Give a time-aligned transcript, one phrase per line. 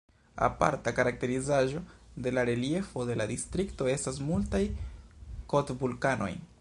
[0.43, 1.81] Aparta karakterizaĵo
[2.27, 4.63] de la reliefo de la distrikto estas multaj
[5.55, 6.33] kot-vulkanoj.